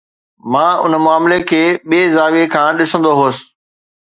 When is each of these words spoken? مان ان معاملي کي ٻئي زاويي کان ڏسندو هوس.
مان 0.51 0.71
ان 0.83 0.93
معاملي 1.05 1.39
کي 1.49 1.61
ٻئي 1.89 2.01
زاويي 2.15 2.45
کان 2.53 2.69
ڏسندو 2.79 3.11
هوس. 3.19 3.37